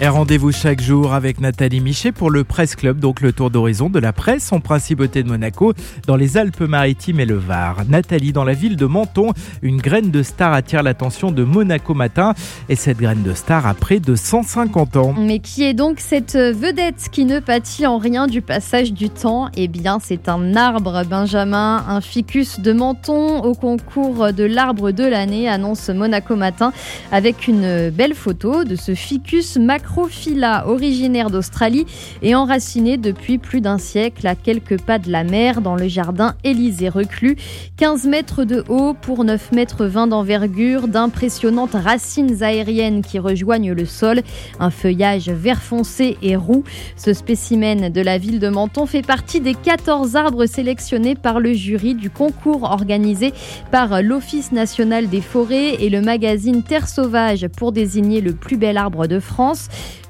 Et 0.00 0.06
rendez-vous 0.06 0.52
chaque 0.52 0.80
jour 0.80 1.12
avec 1.12 1.40
Nathalie 1.40 1.80
Michet 1.80 2.12
pour 2.12 2.30
le 2.30 2.44
Presse 2.44 2.76
Club, 2.76 3.00
donc 3.00 3.20
le 3.20 3.32
tour 3.32 3.50
d'horizon 3.50 3.90
de 3.90 3.98
la 3.98 4.12
presse 4.12 4.52
en 4.52 4.60
principauté 4.60 5.24
de 5.24 5.28
Monaco, 5.28 5.72
dans 6.06 6.14
les 6.14 6.36
Alpes-Maritimes 6.36 7.18
et 7.18 7.26
le 7.26 7.34
Var. 7.34 7.78
Nathalie, 7.88 8.32
dans 8.32 8.44
la 8.44 8.52
ville 8.52 8.76
de 8.76 8.86
Menton, 8.86 9.32
une 9.60 9.78
graine 9.78 10.12
de 10.12 10.22
star 10.22 10.52
attire 10.52 10.84
l'attention 10.84 11.32
de 11.32 11.42
Monaco 11.42 11.94
Matin. 11.94 12.34
Et 12.68 12.76
cette 12.76 12.98
graine 12.98 13.24
de 13.24 13.34
star 13.34 13.66
a 13.66 13.74
près 13.74 13.98
de 13.98 14.14
150 14.14 14.96
ans. 14.98 15.14
Mais 15.18 15.40
qui 15.40 15.64
est 15.64 15.74
donc 15.74 15.98
cette 15.98 16.36
vedette 16.36 17.08
qui 17.10 17.24
ne 17.24 17.40
pâtit 17.40 17.84
en 17.84 17.98
rien 17.98 18.28
du 18.28 18.40
passage 18.40 18.92
du 18.92 19.10
temps? 19.10 19.48
Eh 19.56 19.66
bien, 19.66 19.98
c'est 20.00 20.28
un 20.28 20.54
arbre, 20.54 21.02
Benjamin, 21.10 21.84
un 21.88 22.00
ficus 22.00 22.60
de 22.60 22.72
Menton 22.72 23.42
au 23.42 23.54
concours 23.54 24.32
de 24.32 24.44
l'arbre 24.44 24.92
de 24.92 25.02
l'année, 25.04 25.48
annonce 25.48 25.88
Monaco 25.88 26.36
Matin, 26.36 26.72
avec 27.10 27.48
une 27.48 27.90
belle 27.90 28.14
photo 28.14 28.62
de 28.62 28.76
ce 28.76 28.94
ficus 28.94 29.56
macro 29.56 29.87
Macrophylla, 29.88 30.68
originaire 30.68 31.30
d'Australie 31.30 31.86
et 32.20 32.34
enraciné 32.34 32.98
depuis 32.98 33.38
plus 33.38 33.62
d'un 33.62 33.78
siècle 33.78 34.26
à 34.26 34.34
quelques 34.34 34.80
pas 34.80 34.98
de 34.98 35.10
la 35.10 35.24
mer 35.24 35.62
dans 35.62 35.76
le 35.76 35.88
jardin 35.88 36.34
Élysée 36.44 36.90
reclus. 36.90 37.36
15 37.78 38.04
mètres 38.06 38.44
de 38.44 38.64
haut 38.68 38.92
pour 38.92 39.24
9 39.24 39.52
mètres 39.52 39.86
20 39.86 40.08
d'envergure, 40.08 40.88
d'impressionnantes 40.88 41.72
racines 41.72 42.42
aériennes 42.42 43.02
qui 43.02 43.18
rejoignent 43.18 43.72
le 43.72 43.86
sol, 43.86 44.20
un 44.60 44.70
feuillage 44.70 45.30
vert 45.30 45.62
foncé 45.62 46.18
et 46.20 46.36
roux. 46.36 46.64
Ce 46.96 47.14
spécimen 47.14 47.88
de 47.88 48.00
la 48.02 48.18
ville 48.18 48.40
de 48.40 48.48
Menton 48.48 48.84
fait 48.84 49.02
partie 49.02 49.40
des 49.40 49.54
14 49.54 50.16
arbres 50.16 50.46
sélectionnés 50.46 51.14
par 51.14 51.40
le 51.40 51.54
jury 51.54 51.94
du 51.94 52.10
concours 52.10 52.64
organisé 52.64 53.32
par 53.70 54.02
l'Office 54.02 54.52
national 54.52 55.08
des 55.08 55.22
forêts 55.22 55.82
et 55.82 55.88
le 55.88 56.02
magazine 56.02 56.62
Terre 56.62 56.88
sauvage 56.88 57.48
pour 57.56 57.72
désigner 57.72 58.20
le 58.20 58.34
plus 58.34 58.58
bel 58.58 58.76
arbre 58.76 59.06
de 59.06 59.18
France. 59.18 59.68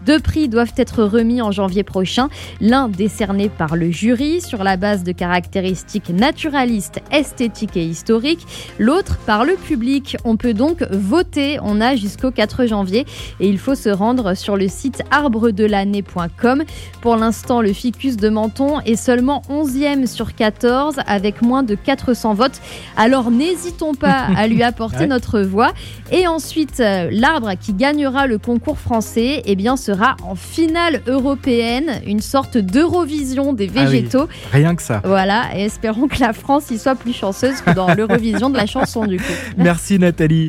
Deux 0.09 0.21
prix 0.21 0.49
doivent 0.49 0.73
être 0.77 1.03
remis 1.03 1.43
en 1.43 1.51
janvier 1.51 1.83
prochain, 1.83 2.29
l'un 2.61 2.89
décerné 2.89 3.49
par 3.49 3.77
le 3.77 3.91
jury 3.91 4.41
sur 4.41 4.65
la 4.65 4.77
base 4.77 5.03
de 5.03 5.13
caractéristiques 5.13 6.11
naturalistes, 6.11 7.01
esthétiques 7.11 7.77
et 7.77 7.85
historiques, 7.85 8.47
l'autre 8.79 9.19
par 9.27 9.45
le 9.45 9.55
public. 9.55 10.17
On 10.25 10.37
peut 10.37 10.55
donc 10.55 10.83
voter, 10.91 11.59
on 11.63 11.81
a 11.81 11.97
jusqu'au 11.97 12.31
4 12.31 12.67
janvier 12.67 13.07
et 13.41 13.49
il 13.49 13.59
faut 13.59 13.75
se 13.75 13.89
rendre 13.89 14.35
sur 14.35 14.57
le 14.57 14.69
site 14.69 15.03
arbredelannée.com. 15.11 16.63
Pour 17.01 17.17
l'instant, 17.17 17.61
le 17.61 17.73
ficus 17.73 18.17
de 18.17 18.29
Menton 18.29 18.81
est 18.81 18.97
seulement 18.97 19.43
11e 19.51 20.07
sur 20.07 20.35
14 20.35 20.97
avec 21.07 21.43
moins 21.43 21.63
de 21.63 21.75
400 21.75 22.35
votes. 22.35 22.61
Alors 22.97 23.31
n'hésitons 23.31 23.95
pas 23.95 24.29
à 24.37 24.47
lui 24.47 24.63
apporter 24.69 25.07
notre 25.07 25.41
voix. 25.41 25.73
Et 26.11 26.27
ensuite, 26.27 26.81
euh, 26.81 27.09
l'arbre 27.13 27.53
qui 27.61 27.75
gagnera 27.75 28.27
le 28.27 28.39
concours 28.39 28.79
français, 28.79 29.43
eh 29.45 29.55
bien, 29.59 29.77
sera 29.77 30.17
en 30.23 30.35
finale 30.35 31.03
européenne, 31.07 32.01
une 32.07 32.21
sorte 32.21 32.57
d'Eurovision 32.57 33.53
des 33.53 33.67
Ah 33.77 33.81
oui, 33.81 33.85
végétaux. 33.85 34.29
rien 34.53 34.75
que 34.75 34.83
ça. 34.83 35.03
Voilà, 35.05 35.47
et 35.55 35.65
espérons 35.65 36.09
que 36.09 36.19
la 36.21 36.33
France 36.33 36.71
y 36.71 36.79
soit 36.79 36.95
plus 36.95 37.13
chanceuse 37.13 37.61
que 37.61 37.73
dans 37.75 37.93
l'Eurovision 37.99 38.49
de 38.49 38.57
la 38.57 38.67
chanson 38.67 39.05
du 39.05 39.19
coup. 39.19 39.33
Merci 39.59 39.99
Nathalie. 39.99 40.47